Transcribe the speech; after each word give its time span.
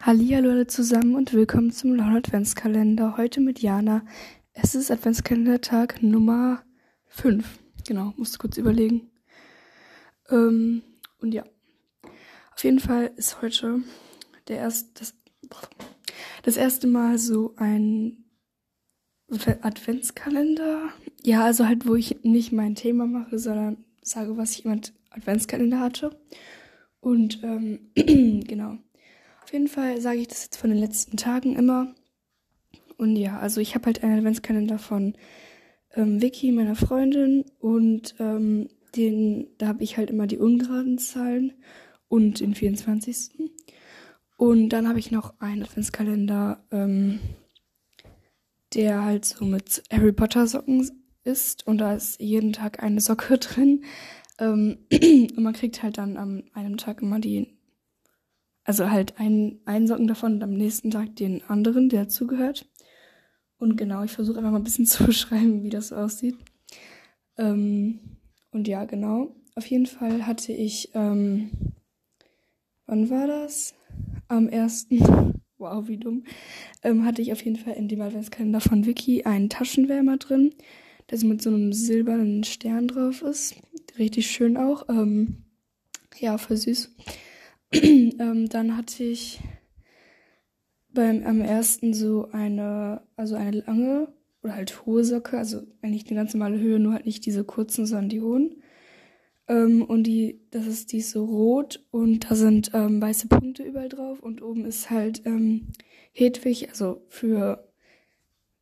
Hallihallo 0.00 0.50
alle 0.50 0.68
zusammen 0.68 1.16
und 1.16 1.32
willkommen 1.34 1.72
zum 1.72 1.96
Laune 1.96 2.18
Adventskalender. 2.18 3.16
Heute 3.16 3.40
mit 3.40 3.58
Jana. 3.58 4.06
Es 4.52 4.76
ist 4.76 4.92
Adventskalendertag 4.92 6.02
Nummer 6.04 6.62
5. 7.08 7.44
Genau, 7.86 8.14
musste 8.16 8.38
kurz 8.38 8.56
überlegen. 8.58 9.10
Ähm, 10.30 10.82
und 11.20 11.34
ja. 11.34 11.44
Auf 12.54 12.62
jeden 12.62 12.78
Fall 12.78 13.10
ist 13.16 13.42
heute 13.42 13.82
der 14.46 14.58
erst, 14.58 15.00
das, 15.00 15.14
das 16.44 16.56
erste 16.56 16.86
Mal 16.86 17.18
so 17.18 17.54
ein 17.56 18.24
Adventskalender. 19.62 20.90
Ja, 21.24 21.44
also 21.44 21.66
halt, 21.66 21.88
wo 21.88 21.96
ich 21.96 22.22
nicht 22.22 22.52
mein 22.52 22.76
Thema 22.76 23.04
mache, 23.06 23.38
sondern 23.40 23.84
sage, 24.00 24.36
was 24.36 24.52
ich 24.52 24.64
im 24.64 24.80
Adventskalender 25.10 25.80
hatte. 25.80 26.16
Und 27.00 27.42
ähm, 27.42 27.90
genau. 27.94 28.78
Auf 29.48 29.54
jeden 29.54 29.68
Fall 29.68 29.98
sage 29.98 30.18
ich 30.18 30.28
das 30.28 30.44
jetzt 30.44 30.58
von 30.58 30.68
den 30.68 30.78
letzten 30.78 31.16
Tagen 31.16 31.56
immer. 31.56 31.94
Und 32.98 33.16
ja, 33.16 33.38
also 33.38 33.62
ich 33.62 33.74
habe 33.74 33.86
halt 33.86 34.04
einen 34.04 34.18
Adventskalender 34.18 34.78
von 34.78 35.14
ähm, 35.94 36.20
Vicky, 36.20 36.52
meiner 36.52 36.76
Freundin, 36.76 37.46
und 37.58 38.14
ähm, 38.18 38.68
den, 38.94 39.46
da 39.56 39.68
habe 39.68 39.84
ich 39.84 39.96
halt 39.96 40.10
immer 40.10 40.26
die 40.26 40.36
ungeraden 40.36 40.98
Zahlen 40.98 41.54
und 42.08 42.40
den 42.40 42.54
24. 42.54 43.40
Und 44.36 44.68
dann 44.68 44.86
habe 44.86 44.98
ich 44.98 45.10
noch 45.12 45.40
einen 45.40 45.62
Adventskalender, 45.62 46.62
ähm, 46.70 47.18
der 48.74 49.02
halt 49.02 49.24
so 49.24 49.46
mit 49.46 49.82
Harry 49.90 50.12
Potter 50.12 50.46
Socken 50.46 50.90
ist 51.24 51.66
und 51.66 51.78
da 51.78 51.94
ist 51.94 52.20
jeden 52.20 52.52
Tag 52.52 52.82
eine 52.82 53.00
Socke 53.00 53.38
drin. 53.38 53.82
Ähm, 54.38 54.76
und 54.92 55.42
man 55.42 55.54
kriegt 55.54 55.82
halt 55.82 55.96
dann 55.96 56.18
am 56.18 56.42
einem 56.52 56.76
Tag 56.76 57.00
immer 57.00 57.18
die 57.18 57.57
also 58.68 58.90
halt 58.90 59.18
ein, 59.18 59.60
einen 59.64 59.86
Socken 59.86 60.06
davon 60.06 60.34
und 60.34 60.42
am 60.42 60.52
nächsten 60.52 60.90
Tag 60.90 61.16
den 61.16 61.42
anderen, 61.44 61.88
der 61.88 62.04
dazugehört. 62.04 62.68
Und 63.56 63.78
genau, 63.78 64.04
ich 64.04 64.10
versuche 64.10 64.36
einfach 64.36 64.50
mal 64.50 64.58
ein 64.58 64.64
bisschen 64.64 64.84
zu 64.86 65.06
beschreiben, 65.06 65.62
wie 65.62 65.70
das 65.70 65.90
aussieht. 65.90 66.36
Ähm, 67.38 67.98
und 68.50 68.68
ja, 68.68 68.84
genau. 68.84 69.34
Auf 69.54 69.64
jeden 69.66 69.86
Fall 69.86 70.26
hatte 70.26 70.52
ich, 70.52 70.90
ähm, 70.92 71.50
wann 72.84 73.08
war 73.08 73.26
das? 73.26 73.74
Am 74.28 74.50
ersten, 74.50 75.40
wow, 75.56 75.88
wie 75.88 75.96
dumm, 75.96 76.24
ähm, 76.82 77.06
hatte 77.06 77.22
ich 77.22 77.32
auf 77.32 77.42
jeden 77.42 77.56
Fall 77.56 77.72
in 77.72 77.88
dem 77.88 78.02
Adventskalender 78.02 78.60
von 78.60 78.84
Vicky 78.84 79.24
einen 79.24 79.48
Taschenwärmer 79.48 80.18
drin, 80.18 80.54
der 81.10 81.16
so 81.16 81.26
mit 81.26 81.40
so 81.40 81.48
einem 81.48 81.72
silbernen 81.72 82.44
Stern 82.44 82.86
drauf 82.86 83.22
ist. 83.22 83.54
Richtig 83.98 84.30
schön 84.30 84.58
auch. 84.58 84.90
Ähm, 84.90 85.38
ja, 86.18 86.36
voll 86.36 86.58
süß. 86.58 86.94
ähm, 87.72 88.48
dann 88.48 88.76
hatte 88.76 89.04
ich 89.04 89.40
beim 90.92 91.24
am 91.24 91.40
ersten 91.40 91.94
so 91.94 92.28
eine, 92.32 93.02
also 93.16 93.34
eine 93.36 93.60
lange 93.60 94.08
oder 94.42 94.54
halt 94.54 94.86
hohe 94.86 95.04
Socke, 95.04 95.36
also 95.38 95.62
eigentlich 95.82 96.06
eine 96.06 96.18
ganz 96.18 96.34
normale 96.34 96.58
Höhe, 96.58 96.78
nur 96.78 96.94
halt 96.94 97.06
nicht 97.06 97.26
diese 97.26 97.44
kurzen, 97.44 97.86
sondern 97.86 98.08
die 98.08 98.20
hohen. 98.20 98.62
Ähm, 99.48 99.82
und 99.82 100.04
die, 100.04 100.40
das 100.50 100.66
ist 100.66 100.92
die 100.92 100.98
ist 100.98 101.10
so 101.10 101.24
rot 101.24 101.84
und 101.90 102.30
da 102.30 102.34
sind 102.34 102.70
ähm, 102.74 103.00
weiße 103.00 103.28
Punkte 103.28 103.62
überall 103.62 103.88
drauf 103.88 104.20
und 104.20 104.42
oben 104.42 104.64
ist 104.64 104.90
halt 104.90 105.22
ähm, 105.26 105.68
Hedwig, 106.12 106.68
also 106.68 107.02
für 107.08 107.68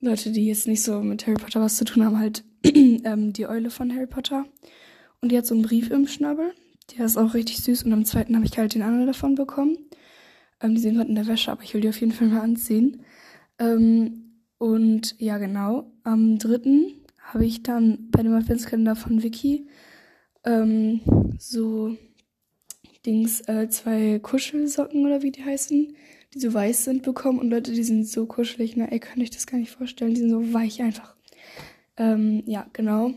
Leute, 0.00 0.30
die 0.30 0.46
jetzt 0.46 0.68
nicht 0.68 0.82
so 0.82 1.00
mit 1.02 1.26
Harry 1.26 1.36
Potter 1.36 1.60
was 1.60 1.76
zu 1.76 1.84
tun 1.84 2.04
haben, 2.04 2.18
halt 2.18 2.44
ähm, 2.64 3.32
die 3.32 3.46
Eule 3.46 3.70
von 3.70 3.92
Harry 3.92 4.06
Potter. 4.06 4.44
Und 5.20 5.32
die 5.32 5.38
hat 5.38 5.46
so 5.46 5.54
einen 5.54 5.64
Brief 5.64 5.90
im 5.90 6.06
Schnabel. 6.06 6.52
Der 6.96 7.04
ist 7.04 7.16
auch 7.16 7.34
richtig 7.34 7.58
süß 7.58 7.82
und 7.84 7.92
am 7.92 8.04
zweiten 8.04 8.34
habe 8.34 8.46
ich 8.46 8.56
halt 8.56 8.74
den 8.74 8.82
anderen 8.82 9.06
davon 9.06 9.34
bekommen. 9.34 9.76
Ähm, 10.60 10.74
die 10.74 10.80
sind 10.80 10.94
gerade 10.94 11.08
in 11.08 11.14
der 11.14 11.26
Wäsche, 11.26 11.52
aber 11.52 11.62
ich 11.62 11.74
will 11.74 11.80
die 11.80 11.88
auf 11.88 12.00
jeden 12.00 12.12
Fall 12.12 12.28
mal 12.28 12.40
anziehen. 12.40 13.02
Ähm, 13.58 14.42
und 14.58 15.14
ja, 15.18 15.38
genau. 15.38 15.92
Am 16.02 16.38
dritten 16.38 16.92
habe 17.20 17.44
ich 17.44 17.62
dann 17.62 18.10
bei 18.10 18.22
dem 18.22 18.34
Adventskalender 18.34 18.96
von 18.96 19.22
Vicky 19.22 19.68
ähm, 20.44 21.00
so 21.38 21.96
Dings, 23.06 23.40
äh, 23.48 23.68
zwei 23.68 24.18
Kuschelsocken 24.18 25.06
oder 25.06 25.22
wie 25.22 25.30
die 25.30 25.44
heißen, 25.44 25.94
die 26.34 26.40
so 26.40 26.52
weiß 26.52 26.84
sind 26.84 27.02
bekommen. 27.02 27.38
Und 27.38 27.50
Leute, 27.50 27.72
die 27.72 27.84
sind 27.84 28.08
so 28.08 28.26
kuschelig, 28.26 28.76
na, 28.76 28.86
ey, 28.86 28.98
kann 28.98 29.20
ich 29.20 29.30
das 29.30 29.46
gar 29.46 29.58
nicht 29.58 29.70
vorstellen. 29.70 30.14
Die 30.14 30.20
sind 30.20 30.30
so 30.30 30.52
weich 30.52 30.82
einfach. 30.82 31.14
Ähm, 31.96 32.42
ja, 32.46 32.66
genau. 32.72 33.12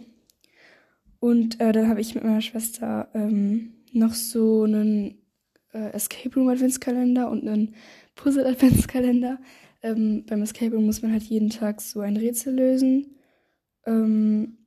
Und 1.22 1.62
äh, 1.62 1.72
dann 1.72 1.88
habe 1.88 2.02
ich 2.02 2.16
mit 2.16 2.24
meiner 2.24 2.42
Schwester 2.42 3.08
ähm, 3.14 3.76
noch 3.94 4.16
so 4.16 4.64
einen 4.64 5.22
äh, 5.72 5.92
Escape 5.94 6.34
Room 6.34 6.50
Adventskalender 6.50 7.30
und 7.30 7.48
einen 7.48 7.76
Puzzle 8.16 8.48
Adventskalender. 8.48 9.40
Ähm, 9.84 10.26
beim 10.28 10.42
Escape 10.42 10.74
Room 10.74 10.88
muss 10.88 11.04
man 11.04 11.12
halt 11.12 11.22
jeden 11.22 11.52
Tag 11.52 11.80
so 11.80 12.00
ein 12.00 12.18
Rätsel 12.18 12.56
lösen. 12.56 13.18
Ähm, 13.86 14.58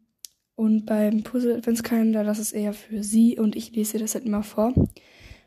und 0.55 0.87
beim 0.87 1.25
Puzzle 1.25 1.57
Adventskalender, 1.57 2.23
das 2.23 2.39
ist 2.39 2.53
eher 2.53 2.73
für 2.73 3.03
sie 3.03 3.37
und 3.37 3.57
ich 3.57 3.75
lese 3.75 3.99
das 3.99 4.15
halt 4.15 4.25
immer 4.25 4.45
vor. 4.45 4.73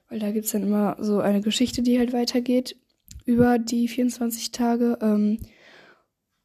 Weil 0.10 0.20
da 0.20 0.32
gibt's 0.32 0.52
dann 0.52 0.64
immer 0.64 0.98
so 1.00 1.22
eine 1.22 1.40
Geschichte, 1.40 1.84
die 1.84 2.00
halt 2.00 2.12
weitergeht 2.12 2.76
über 3.24 3.60
die 3.60 3.88
24 3.88 4.52
Tage. 4.52 4.98
Ähm, 5.02 5.40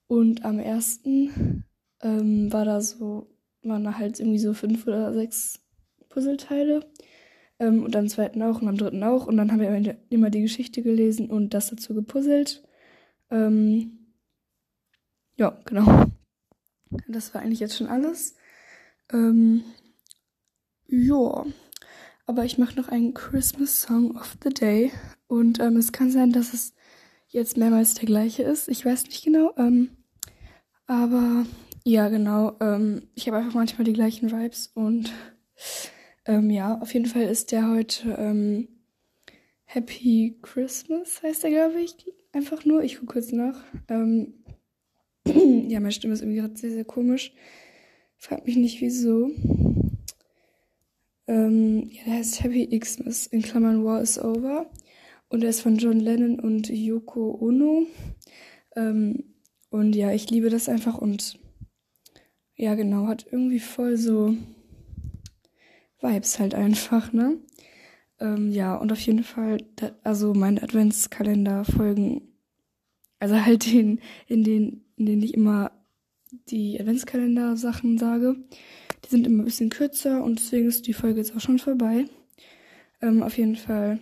und 0.07 0.45
am 0.45 0.61
ersten 0.61 1.65
ähm, 2.01 2.53
war 2.53 2.65
da 2.65 2.81
so 2.81 3.27
waren 3.63 3.85
da 3.85 3.99
halt 3.99 4.19
irgendwie 4.21 4.39
so 4.39 4.55
fünf 4.55 4.87
oder 4.87 5.13
sechs 5.13 5.61
Puzzleteile. 6.09 6.85
Ähm, 7.59 7.85
und 7.85 7.95
am 7.95 8.09
zweiten 8.09 8.43
auch 8.43 8.61
und 8.61 8.69
am 8.69 8.77
dritten 8.77 9.03
auch. 9.05 9.27
Und 9.27 9.37
dann 9.37 9.53
haben 9.53 9.61
wir 9.61 9.97
immer 10.09 10.31
die 10.31 10.43
Geschichte 10.43 10.83
gelesen 10.83 11.31
und 11.31 11.55
das 11.55 11.69
dazu 11.69 11.95
gepuzzelt. 11.95 12.63
Ähm, 13.31 13.99
ja, 15.37 15.59
genau. 15.65 16.07
Das 17.09 17.35
war 17.35 17.43
eigentlich 17.43 17.61
jetzt 17.61 17.77
schon 17.77 17.87
alles. 17.87 18.37
Ähm, 19.13 19.65
ja. 20.87 21.47
Aber 22.27 22.45
ich 22.45 22.59
mache 22.59 22.77
noch 22.77 22.89
einen 22.89 23.15
Christmas 23.15 23.83
Song 23.83 24.17
of 24.17 24.37
the 24.43 24.51
Day. 24.51 24.93
Und 25.27 25.61
ähm, 25.61 25.77
es 25.77 25.93
kann 25.93 26.11
sein, 26.11 26.33
dass 26.33 26.53
es 26.53 26.75
jetzt 27.29 27.57
mehrmals 27.57 27.95
der 27.95 28.07
gleiche 28.07 28.43
ist. 28.43 28.69
Ich 28.69 28.85
weiß 28.85 29.05
nicht 29.05 29.25
genau. 29.25 29.55
Ähm, 29.57 29.91
aber 30.87 31.47
ja, 31.85 32.09
genau. 32.09 32.57
Ähm, 32.61 33.09
ich 33.15 33.27
habe 33.27 33.39
einfach 33.39 33.55
manchmal 33.55 33.85
die 33.85 33.93
gleichen 33.93 34.31
Vibes 34.31 34.71
und 34.75 35.13
ähm, 36.25 36.51
ja, 36.51 36.79
auf 36.81 36.95
jeden 36.95 37.07
Fall 37.07 37.23
ist 37.23 37.53
der 37.53 37.69
heute 37.69 38.17
ähm, 38.19 38.69
Happy 39.65 40.39
Christmas, 40.43 41.23
heißt 41.23 41.45
der, 41.45 41.51
glaube 41.51 41.81
ich. 41.81 41.95
Einfach 42.33 42.65
nur. 42.65 42.83
Ich 42.83 42.99
gucke 42.99 43.15
kurz 43.15 43.33
nach. 43.33 43.59
Ähm, 43.89 44.35
ja, 45.27 45.81
meine 45.81 45.93
Stimme 45.93 46.15
ist 46.15 46.21
irgendwie 46.21 46.41
gerade 46.41 46.57
sehr, 46.57 46.71
sehr 46.71 46.85
komisch. 46.85 47.33
Fragt 48.17 48.47
mich 48.47 48.57
nicht 48.57 48.81
wieso. 48.81 49.31
Ähm, 51.27 51.89
ja, 51.91 52.05
der 52.05 52.15
heißt 52.15 52.43
Happy 52.43 52.79
Xmas, 52.79 53.27
in 53.27 53.43
Klammern 53.43 53.85
War 53.85 54.01
is 54.01 54.19
Over. 54.19 54.71
Und 55.29 55.41
der 55.41 55.51
ist 55.51 55.63
von 55.63 55.77
John 55.77 55.99
Lennon 55.99 56.39
und 56.39 56.69
Yoko 56.69 57.39
Ono. 57.41 57.87
Ähm, 58.77 59.25
und 59.71 59.97
ja, 59.97 60.13
ich 60.13 60.31
liebe 60.31 60.51
das 60.51 60.69
einfach 60.69 60.99
und 60.99 61.39
ja, 62.63 62.77
genau, 62.77 63.09
hat 63.09 63.27
irgendwie 63.29 63.59
voll 63.59 63.97
so 63.97 64.37
Vibes 66.01 66.39
halt 66.39 66.55
einfach, 66.55 67.13
ne? 67.13 67.39
Ähm, 68.21 68.53
ja, 68.53 68.77
und 68.77 68.93
auf 68.93 69.01
jeden 69.01 69.25
Fall, 69.25 69.59
also 70.05 70.33
meine 70.33 70.63
Adventskalender 70.63 71.65
folgen, 71.65 72.23
also 73.19 73.45
halt 73.45 73.67
den, 73.67 73.99
in 74.29 74.45
denen, 74.45 74.85
in 74.97 75.07
denen 75.07 75.23
ich 75.23 75.35
immer 75.35 75.73
die 76.31 76.79
Adventskalender-Sachen 76.79 77.99
sage, 77.99 78.37
die 79.05 79.09
sind 79.09 79.27
immer 79.27 79.43
ein 79.43 79.47
bisschen 79.47 79.69
kürzer 79.69 80.23
und 80.23 80.39
deswegen 80.39 80.69
ist 80.69 80.87
die 80.87 80.93
Folge 80.93 81.19
jetzt 81.19 81.35
auch 81.35 81.41
schon 81.41 81.59
vorbei. 81.59 82.05
Ähm, 83.01 83.25
auf 83.25 83.37
jeden 83.39 83.57
Fall 83.57 83.99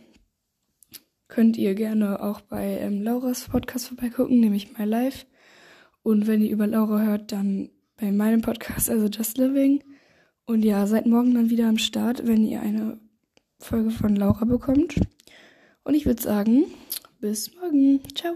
könnt 1.28 1.56
ihr 1.56 1.74
gerne 1.74 2.22
auch 2.22 2.42
bei 2.42 2.76
ähm, 2.78 3.00
Lauras 3.00 3.48
Podcast 3.48 3.88
vorbeigucken, 3.88 4.38
nämlich 4.38 4.76
My 4.76 4.84
Life. 4.84 5.24
Und 6.02 6.26
wenn 6.26 6.42
ihr 6.42 6.50
über 6.50 6.66
Laura 6.66 7.00
hört, 7.00 7.32
dann 7.32 7.70
bei 8.00 8.10
meinem 8.10 8.40
Podcast, 8.40 8.88
also 8.88 9.06
Just 9.06 9.36
Living. 9.38 9.84
Und 10.46 10.64
ja, 10.64 10.86
seid 10.86 11.06
morgen 11.06 11.34
dann 11.34 11.50
wieder 11.50 11.68
am 11.68 11.78
Start, 11.78 12.26
wenn 12.26 12.44
ihr 12.44 12.60
eine 12.60 12.98
Folge 13.58 13.90
von 13.90 14.16
Laura 14.16 14.44
bekommt. 14.44 14.96
Und 15.84 15.94
ich 15.94 16.06
würde 16.06 16.22
sagen, 16.22 16.64
bis 17.20 17.54
morgen. 17.54 18.00
Ciao. 18.14 18.34